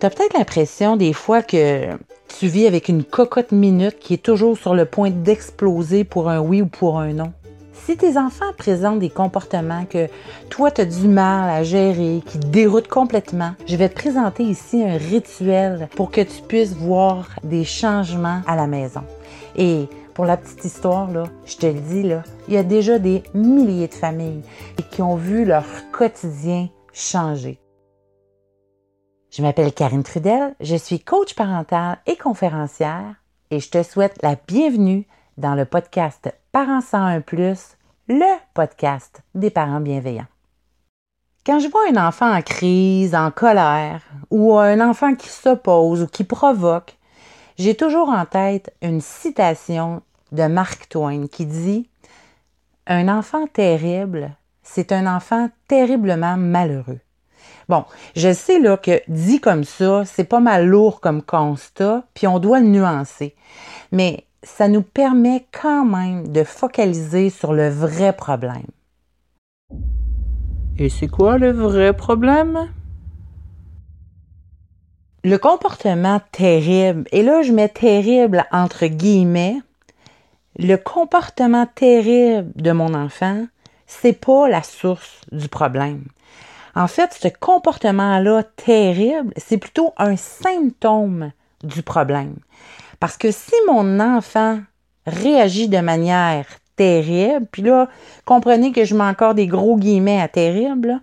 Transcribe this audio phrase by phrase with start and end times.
[0.00, 1.88] Tu as peut-être l'impression des fois que
[2.38, 6.40] tu vis avec une cocotte minute qui est toujours sur le point d'exploser pour un
[6.40, 7.34] oui ou pour un non.
[7.74, 10.06] Si tes enfants présentent des comportements que
[10.48, 14.42] toi, tu as du mal à gérer, qui te déroutent complètement, je vais te présenter
[14.42, 19.02] ici un rituel pour que tu puisses voir des changements à la maison.
[19.54, 22.98] Et pour la petite histoire, là, je te le dis, là, il y a déjà
[22.98, 24.40] des milliers de familles
[24.90, 27.60] qui ont vu leur quotidien changer.
[29.30, 33.14] Je m'appelle Karine Trudel, je suis coach parental et conférencière
[33.52, 35.06] et je te souhaite la bienvenue
[35.38, 37.20] dans le podcast Parents 101⁇
[38.08, 40.26] le podcast des parents bienveillants.
[41.46, 46.06] Quand je vois un enfant en crise, en colère, ou un enfant qui s'oppose ou
[46.08, 46.98] qui provoque,
[47.56, 50.02] j'ai toujours en tête une citation
[50.32, 51.88] de Mark Twain qui dit
[52.88, 54.32] Un enfant terrible,
[54.64, 56.98] c'est un enfant terriblement malheureux.
[57.70, 57.84] Bon,
[58.16, 62.40] je sais là que dit comme ça, c'est pas mal lourd comme constat, puis on
[62.40, 63.36] doit le nuancer.
[63.92, 68.66] Mais ça nous permet quand même de focaliser sur le vrai problème.
[70.80, 72.72] Et c'est quoi le vrai problème?
[75.22, 79.60] Le comportement terrible, et là je mets terrible entre guillemets,
[80.58, 83.46] le comportement terrible de mon enfant,
[83.86, 86.06] c'est pas la source du problème.
[86.74, 91.32] En fait, ce comportement-là terrible, c'est plutôt un symptôme
[91.62, 92.36] du problème.
[93.00, 94.60] Parce que si mon enfant
[95.06, 97.88] réagit de manière terrible, puis là,
[98.24, 100.98] comprenez que je mets encore des gros guillemets à terrible.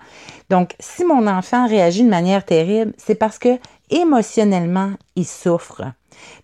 [0.49, 3.59] Donc, si mon enfant réagit de manière terrible, c'est parce que
[3.91, 5.83] émotionnellement, il souffre.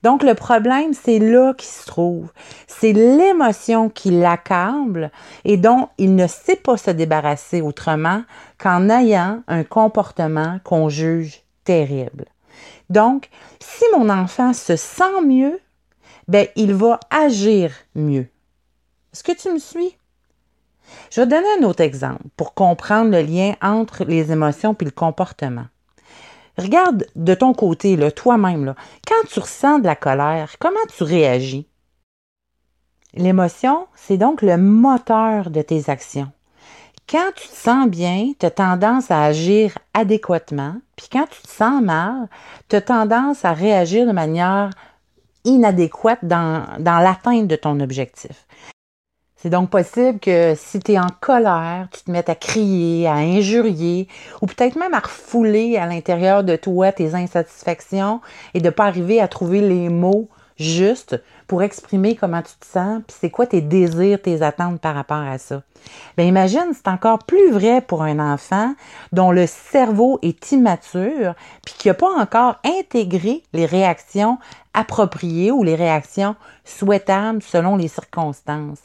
[0.03, 2.31] Donc, le problème, c'est là qu'il se trouve.
[2.67, 5.11] C'est l'émotion qui l'accable
[5.45, 8.23] et dont il ne sait pas se débarrasser autrement
[8.57, 12.25] qu'en ayant un comportement qu'on juge terrible.
[12.89, 13.29] Donc,
[13.59, 15.59] si mon enfant se sent mieux,
[16.27, 18.27] ben, il va agir mieux.
[19.13, 19.97] Est-ce que tu me suis?
[21.11, 24.91] Je vais donner un autre exemple pour comprendre le lien entre les émotions et le
[24.91, 25.65] comportement.
[26.57, 28.75] Regarde de ton côté, toi-même,
[29.07, 31.67] quand tu ressens de la colère, comment tu réagis?
[33.15, 36.31] L'émotion, c'est donc le moteur de tes actions.
[37.09, 41.49] Quand tu te sens bien, tu as tendance à agir adéquatement, puis quand tu te
[41.49, 42.27] sens mal,
[42.69, 44.69] tu as tendance à réagir de manière
[45.43, 48.47] inadéquate dans, dans l'atteinte de ton objectif.
[49.43, 53.15] C'est donc possible que si tu es en colère, tu te mettes à crier, à
[53.15, 54.07] injurier,
[54.41, 58.21] ou peut-être même à refouler à l'intérieur de toi tes insatisfactions
[58.53, 62.65] et de ne pas arriver à trouver les mots justes pour exprimer comment tu te
[62.65, 65.61] sens, puis c'est quoi tes désirs, tes attentes par rapport à ça.
[66.15, 68.73] Bien, imagine, c'est encore plus vrai pour un enfant
[69.11, 74.37] dont le cerveau est immature, puis qui n'a pas encore intégré les réactions
[74.73, 78.79] appropriées ou les réactions souhaitables selon les circonstances.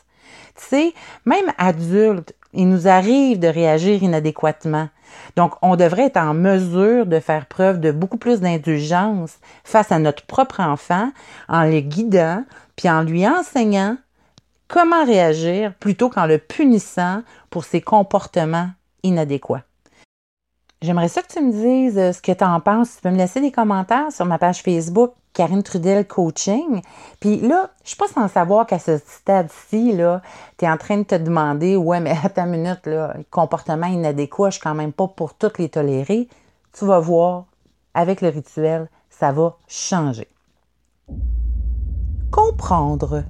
[0.56, 0.94] Tu sais,
[1.25, 4.89] même adulte, il nous arrive de réagir inadéquatement.
[5.37, 9.99] Donc, on devrait être en mesure de faire preuve de beaucoup plus d'indulgence face à
[9.99, 11.11] notre propre enfant
[11.49, 12.44] en le guidant,
[12.77, 13.97] puis en lui enseignant
[14.69, 18.71] comment réagir plutôt qu'en le punissant pour ses comportements
[19.03, 19.65] inadéquats.
[20.81, 22.97] J'aimerais ça que tu me dises euh, ce que tu en penses.
[22.97, 26.82] Tu peux me laisser des commentaires sur ma page Facebook Karine Trudel Coaching.
[27.21, 30.21] Puis là, je suis pas sans savoir qu'à ce stade-ci, là,
[30.56, 34.50] tu es en train de te demander Ouais, mais à ta minute, là, comportement inadéquat,
[34.50, 36.28] je suis quand même pas pour toutes les tolérer.
[36.76, 37.44] Tu vas voir,
[37.94, 40.26] avec le rituel, ça va changer.
[42.32, 43.22] Comprendre.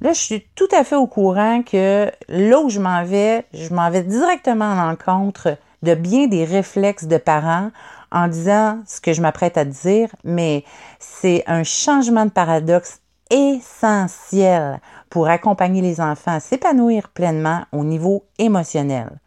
[0.00, 3.72] Là, je suis tout à fait au courant que là où je m'en vais, je
[3.72, 7.70] m'en vais directement en l'encontre de bien des réflexes de parents
[8.12, 10.64] en disant ce que je m'apprête à dire, mais
[10.98, 13.00] c'est un changement de paradoxe
[13.30, 14.80] essentiel
[15.10, 19.18] pour accompagner les enfants à s'épanouir pleinement au niveau émotionnel.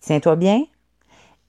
[0.00, 0.62] Tiens-toi bien,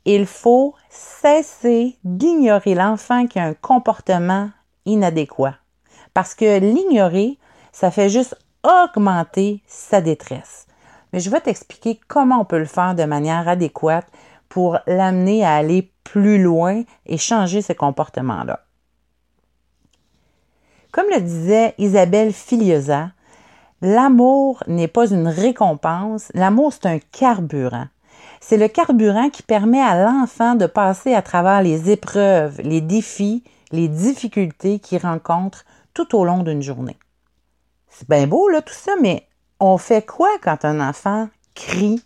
[0.05, 4.49] il faut cesser d'ignorer l'enfant qui a un comportement
[4.85, 5.55] inadéquat.
[6.13, 7.37] Parce que l'ignorer,
[7.71, 10.65] ça fait juste augmenter sa détresse.
[11.13, 14.07] Mais je vais t'expliquer comment on peut le faire de manière adéquate
[14.49, 18.61] pour l'amener à aller plus loin et changer ce comportement-là.
[20.93, 23.11] Comme le disait Isabelle Filiosa,
[23.81, 27.87] l'amour n'est pas une récompense, l'amour c'est un carburant.
[28.39, 33.43] C'est le carburant qui permet à l'enfant de passer à travers les épreuves, les défis,
[33.73, 36.97] les difficultés qu'il rencontre tout au long d'une journée.
[37.89, 39.27] C'est bien beau, là, tout ça, mais
[39.59, 42.01] on fait quoi quand un enfant crie,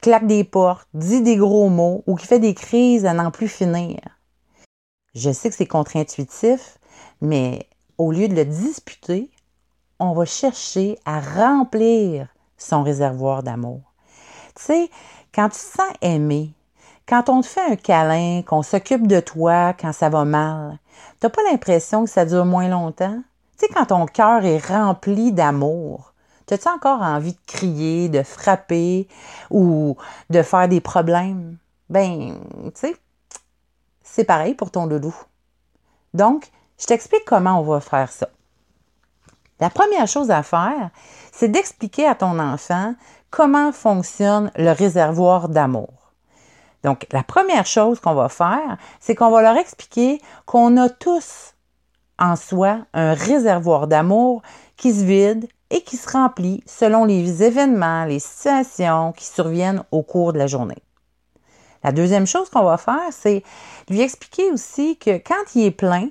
[0.00, 3.48] claque des portes, dit des gros mots ou qui fait des crises à n'en plus
[3.48, 3.98] finir.
[5.14, 6.78] Je sais que c'est contre-intuitif,
[7.20, 7.66] mais
[7.96, 9.30] au lieu de le disputer,
[9.98, 13.80] on va chercher à remplir son réservoir d'amour.
[14.54, 14.90] Tu sais,
[15.34, 16.52] quand tu te sens aimé,
[17.08, 20.78] quand on te fait un câlin, qu'on s'occupe de toi quand ça va mal,
[21.20, 23.22] t'as pas l'impression que ça dure moins longtemps?
[23.58, 26.12] Tu sais, quand ton cœur est rempli d'amour,
[26.48, 29.06] t'as-tu encore envie de crier, de frapper
[29.50, 29.96] ou
[30.30, 31.58] de faire des problèmes?
[31.90, 32.96] Ben, tu sais,
[34.02, 35.14] c'est pareil pour ton loulou.
[36.14, 36.50] Donc,
[36.80, 38.28] je t'explique comment on va faire ça.
[39.60, 40.90] La première chose à faire,
[41.32, 42.94] c'est d'expliquer à ton enfant
[43.30, 46.12] comment fonctionne le réservoir d'amour.
[46.82, 51.54] Donc, la première chose qu'on va faire, c'est qu'on va leur expliquer qu'on a tous
[52.18, 54.42] en soi un réservoir d'amour
[54.76, 60.02] qui se vide et qui se remplit selon les événements, les situations qui surviennent au
[60.02, 60.82] cours de la journée.
[61.84, 63.42] La deuxième chose qu'on va faire, c'est
[63.88, 66.08] lui expliquer aussi que quand il est plein,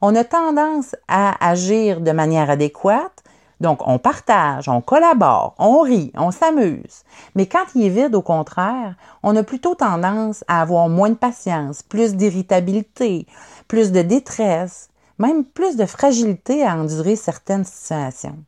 [0.00, 3.22] on a tendance à agir de manière adéquate.
[3.60, 7.02] Donc, on partage, on collabore, on rit, on s'amuse.
[7.34, 11.14] Mais quand il est vide, au contraire, on a plutôt tendance à avoir moins de
[11.14, 13.26] patience, plus d'irritabilité,
[13.68, 18.38] plus de détresse, même plus de fragilité à endurer certaines situations.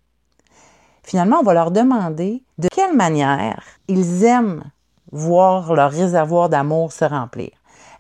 [1.13, 4.65] Finalement, on va leur demander de quelle manière ils aiment
[5.11, 7.51] voir leur réservoir d'amour se remplir.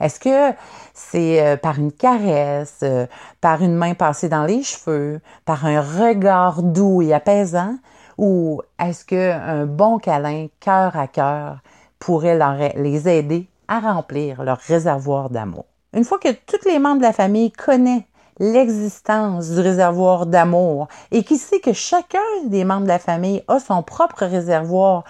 [0.00, 0.56] Est-ce que
[0.94, 3.06] c'est euh, par une caresse, euh,
[3.42, 7.76] par une main passée dans les cheveux, par un regard doux et apaisant,
[8.16, 11.58] ou est-ce qu'un bon câlin cœur à cœur
[11.98, 12.38] pourrait
[12.76, 15.66] les aider à remplir leur réservoir d'amour?
[15.92, 18.04] Une fois que tous les membres de la famille connaissent
[18.42, 23.60] l'existence du réservoir d'amour et qui sait que chacun des membres de la famille a
[23.60, 25.04] son propre réservoir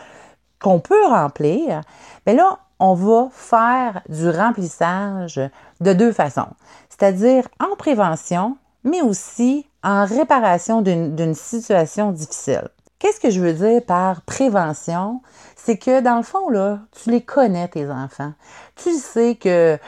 [0.61, 1.81] qu'on peut remplir,
[2.27, 5.41] bien là, on va faire du remplissage
[5.81, 6.49] de deux façons,
[6.91, 12.69] c'est-à-dire en prévention, mais aussi en réparation d'une situation difficile.
[12.99, 15.23] Qu'est-ce que je veux dire par prévention?
[15.57, 18.33] C'est que dans le fond, là, tu les connais, tes enfants.
[18.77, 19.79] Tu sais que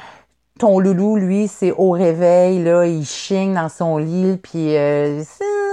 [0.59, 5.23] ton loulou, lui, c'est au réveil, là, il chigne dans son lit, puis euh,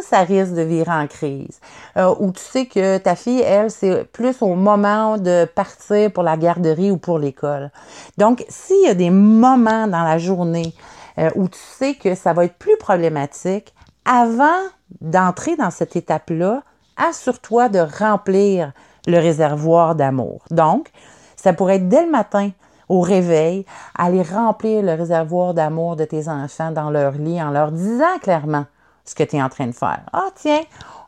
[0.01, 1.59] ça risque de virer en crise.
[1.97, 6.23] Euh, ou tu sais que ta fille, elle, c'est plus au moment de partir pour
[6.23, 7.69] la garderie ou pour l'école.
[8.17, 10.73] Donc, s'il y a des moments dans la journée
[11.19, 13.73] euh, où tu sais que ça va être plus problématique,
[14.05, 14.61] avant
[14.99, 16.63] d'entrer dans cette étape-là,
[16.97, 18.73] assure-toi de remplir
[19.05, 20.41] le réservoir d'amour.
[20.49, 20.89] Donc,
[21.35, 22.51] ça pourrait être dès le matin
[22.91, 23.65] au réveil,
[23.97, 28.65] aller remplir le réservoir d'amour de tes enfants dans leur lit en leur disant clairement
[29.05, 30.01] ce que tu es en train de faire.
[30.11, 30.59] Ah, tiens,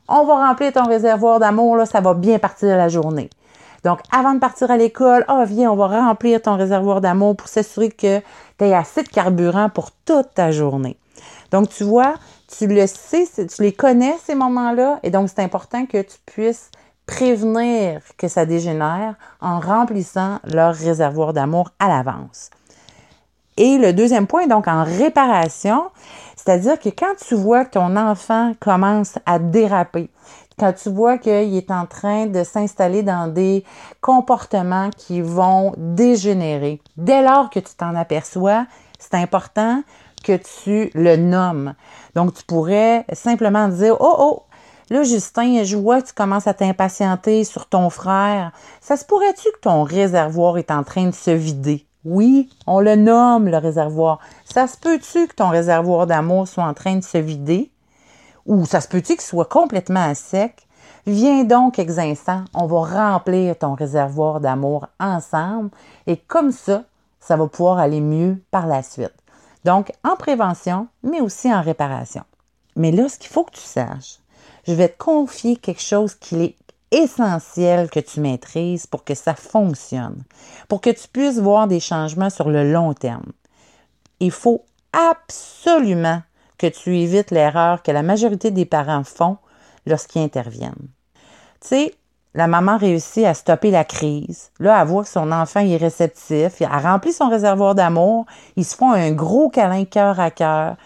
[0.07, 3.29] on va remplir ton réservoir d'amour, là, ça va bien partir de la journée.
[3.83, 7.49] Donc, avant de partir à l'école, ah, viens, on va remplir ton réservoir d'amour pour
[7.49, 10.97] s'assurer que tu aies assez de carburant pour toute ta journée.
[11.51, 12.13] Donc, tu vois,
[12.57, 16.71] tu le sais, tu les connais, ces moments-là, et donc c'est important que tu puisses
[17.05, 22.49] prévenir que ça dégénère en remplissant leur réservoir d'amour à l'avance.
[23.57, 25.83] Et le deuxième point, donc en réparation,
[26.35, 30.09] c'est-à-dire que quand tu vois que ton enfant commence à déraper,
[30.57, 33.63] quand tu vois qu'il est en train de s'installer dans des
[34.01, 38.65] comportements qui vont dégénérer, dès lors que tu t'en aperçois,
[38.99, 39.83] c'est important
[40.23, 41.73] que tu le nommes.
[42.15, 44.43] Donc, tu pourrais simplement dire, oh, oh,
[44.93, 48.51] Là, Justin, je vois que tu commences à t'impatienter sur ton frère.
[48.79, 51.87] Ça se pourrait-tu que ton réservoir est en train de se vider?
[52.05, 54.19] Oui, on le nomme le réservoir.
[54.45, 57.71] Ça se peut-tu que ton réservoir d'amour soit en train de se vider?
[58.45, 60.67] Ou ça se peut-tu qu'il soit complètement à sec?
[61.07, 65.71] Viens donc, exinçant, on va remplir ton réservoir d'amour ensemble
[66.05, 66.83] et comme ça,
[67.19, 69.15] ça va pouvoir aller mieux par la suite.
[69.65, 72.25] Donc, en prévention, mais aussi en réparation.
[72.75, 74.19] Mais là, ce qu'il faut que tu saches,
[74.67, 76.55] je vais te confier quelque chose qui est
[76.91, 80.23] essentiel que tu maîtrises pour que ça fonctionne,
[80.67, 83.31] pour que tu puisses voir des changements sur le long terme.
[84.19, 86.21] Il faut absolument
[86.57, 89.37] que tu évites l'erreur que la majorité des parents font
[89.85, 90.87] lorsqu'ils interviennent.
[91.61, 91.95] Tu sais,
[92.35, 94.51] la maman réussit à stopper la crise.
[94.59, 98.75] Là, elle voit que son enfant est réceptif, elle rempli son réservoir d'amour, ils se
[98.75, 100.77] font un gros câlin cœur à cœur.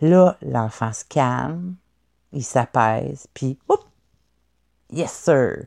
[0.00, 1.74] Là, l'enfant se calme,
[2.34, 3.84] il s'apaise, puis, oups,
[4.92, 5.64] yes sir.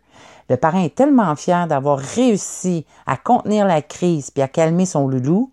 [0.49, 5.07] Le parent est tellement fier d'avoir réussi à contenir la crise puis à calmer son
[5.07, 5.51] loulou,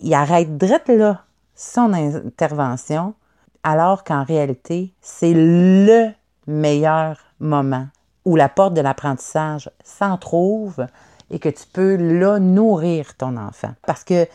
[0.00, 1.24] il arrête direct là
[1.54, 3.14] son intervention,
[3.62, 6.10] alors qu'en réalité, c'est le
[6.46, 7.88] meilleur moment
[8.24, 10.86] où la porte de l'apprentissage s'en trouve
[11.30, 13.72] et que tu peux là nourrir ton enfant.
[13.86, 14.26] Parce que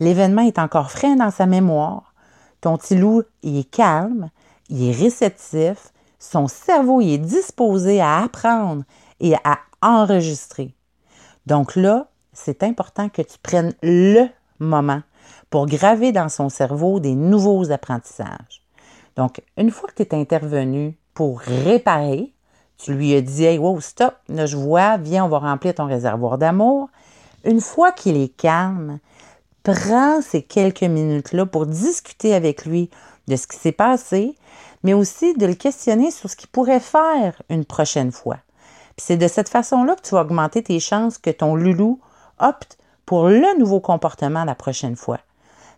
[0.00, 2.14] l'événement est encore frais dans sa mémoire.
[2.60, 4.30] Ton petit loup, il est calme,
[4.72, 8.84] il est réceptif, son cerveau est disposé à apprendre
[9.20, 10.74] et à enregistrer.
[11.44, 14.26] Donc là, c'est important que tu prennes le
[14.58, 15.02] moment
[15.50, 18.62] pour graver dans son cerveau des nouveaux apprentissages.
[19.16, 22.32] Donc, une fois que tu es intervenu pour réparer,
[22.78, 25.84] tu lui as dit Hey, wow, stop, là, je vois, viens, on va remplir ton
[25.84, 26.88] réservoir d'amour.
[27.44, 29.00] Une fois qu'il est calme,
[29.64, 32.88] prends ces quelques minutes-là pour discuter avec lui
[33.28, 34.36] de ce qui s'est passé,
[34.82, 38.38] mais aussi de le questionner sur ce qu'il pourrait faire une prochaine fois.
[38.96, 42.00] Puis c'est de cette façon-là que tu vas augmenter tes chances que ton loulou
[42.38, 45.18] opte pour le nouveau comportement la prochaine fois.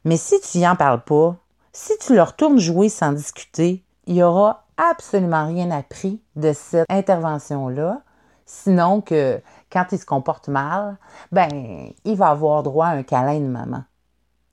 [0.05, 1.37] Mais si tu n'y en parles pas,
[1.73, 6.87] si tu leur retournes jouer sans discuter, il n'y aura absolument rien appris de cette
[6.91, 8.03] intervention-là,
[8.45, 10.99] sinon que quand il se comporte mal,
[11.33, 13.85] ben, il va avoir droit à un câlin de maman.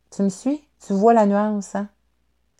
[0.10, 0.68] Tu me suis?
[0.86, 1.90] Tu vois la nuance, hein?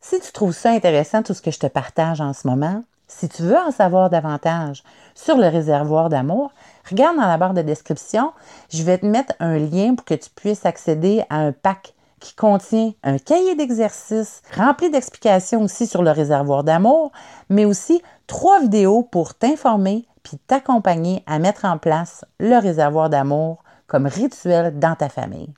[0.02, 3.30] Si tu trouves ça intéressant, tout ce que je te partage en ce moment, si
[3.30, 6.52] tu veux en savoir davantage sur le réservoir d'amour,
[6.90, 8.32] regarde dans la barre de description,
[8.70, 12.34] je vais te mettre un lien pour que tu puisses accéder à un pack qui
[12.34, 17.12] contient un cahier d'exercices rempli d'explications aussi sur le réservoir d'amour,
[17.50, 23.64] mais aussi trois vidéos pour t'informer puis t'accompagner à mettre en place le réservoir d'amour
[23.88, 25.54] comme rituel dans ta famille.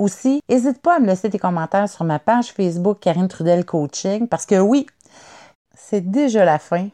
[0.00, 4.28] Aussi, n'hésite pas à me laisser tes commentaires sur ma page Facebook Karine Trudel Coaching
[4.28, 4.86] parce que oui,
[5.76, 6.88] c'est déjà la fin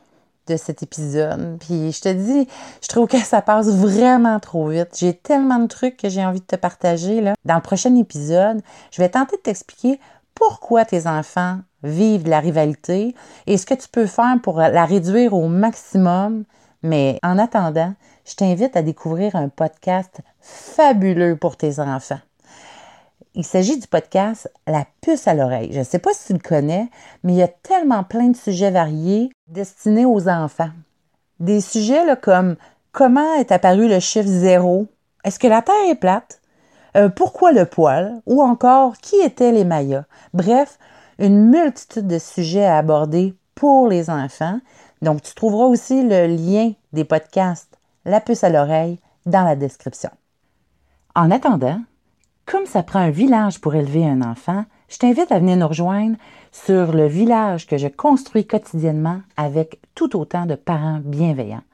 [0.49, 1.57] de cet épisode.
[1.61, 2.49] Puis je te dis,
[2.83, 4.89] je trouve que ça passe vraiment trop vite.
[4.99, 7.21] J'ai tellement de trucs que j'ai envie de te partager.
[7.21, 7.35] Là.
[7.45, 8.61] Dans le prochain épisode,
[8.91, 10.01] je vais tenter de t'expliquer
[10.35, 13.15] pourquoi tes enfants vivent de la rivalité
[13.47, 16.43] et ce que tu peux faire pour la réduire au maximum.
[16.83, 17.95] Mais en attendant,
[18.25, 22.19] je t'invite à découvrir un podcast fabuleux pour tes enfants.
[23.39, 25.71] Il s'agit du podcast La puce à l'oreille.
[25.71, 26.89] Je ne sais pas si tu le connais,
[27.23, 30.71] mais il y a tellement plein de sujets variés destinés aux enfants.
[31.39, 32.57] Des sujets comme
[32.93, 34.87] comment est apparu le chiffre zéro,
[35.23, 36.41] est-ce que la Terre est plate,
[36.97, 40.07] euh, pourquoi le poil, ou encore qui étaient les Mayas?
[40.33, 40.79] Bref,
[41.19, 44.61] une multitude de sujets à aborder pour les enfants.
[45.03, 50.11] Donc, tu trouveras aussi le lien des podcasts La puce à l'oreille dans la description.
[51.15, 51.81] En attendant,
[52.47, 56.17] comme ça prend un village pour élever un enfant, je t'invite à venir nous rejoindre
[56.53, 61.65] sur le village que je construis quotidiennement avec tout autant de parents bienveillants.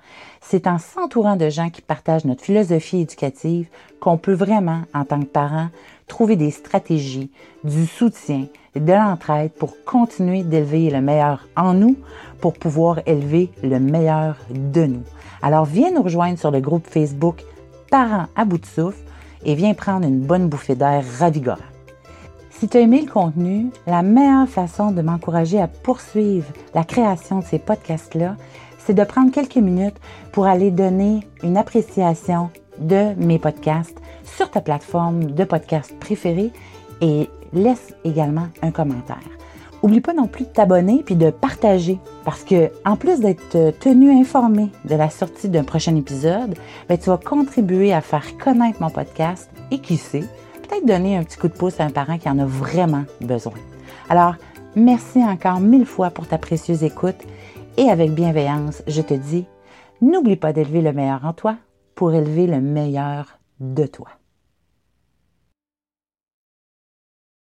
[0.40, 3.68] C'est en s'entourant de gens qui partagent notre philosophie éducative
[4.00, 5.68] qu'on peut vraiment, en tant que parents,
[6.08, 7.30] trouver des stratégies,
[7.64, 11.96] du soutien, de l'entraide pour continuer d'élever le meilleur en nous,
[12.40, 15.02] pour pouvoir élever le meilleur de nous.
[15.42, 17.44] Alors viens nous rejoindre sur le groupe Facebook
[17.90, 19.04] Parents à bout de souffle
[19.44, 21.58] et viens prendre une bonne bouffée d'air ravigorant.
[22.50, 27.40] Si tu as aimé le contenu, la meilleure façon de m'encourager à poursuivre la création
[27.40, 28.36] de ces podcasts-là,
[28.78, 29.96] c'est de prendre quelques minutes
[30.30, 36.52] pour aller donner une appréciation de mes podcasts sur ta plateforme de podcast préférée
[37.00, 39.18] et laisse également un commentaire.
[39.82, 44.12] Oublie pas non plus de t'abonner puis de partager parce que en plus d'être tenu
[44.12, 46.54] informé de la sortie d'un prochain épisode,
[46.88, 50.24] ben, tu vas contribuer à faire connaître mon podcast et qui sait,
[50.62, 53.54] peut-être donner un petit coup de pouce à un parent qui en a vraiment besoin.
[54.08, 54.36] Alors,
[54.76, 57.20] merci encore mille fois pour ta précieuse écoute
[57.76, 59.46] et avec bienveillance, je te dis,
[60.00, 61.56] n'oublie pas d'élever le meilleur en toi
[61.96, 64.08] pour élever le meilleur de toi.